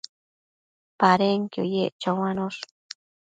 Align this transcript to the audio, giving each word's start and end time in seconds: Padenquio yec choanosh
Padenquio 0.99 1.63
yec 1.73 1.93
choanosh 2.01 2.59